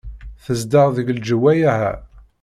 [0.43, 1.91] Tezdeɣ deg lejwayeh-a.